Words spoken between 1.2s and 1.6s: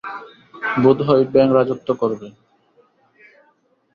ব্যাঙ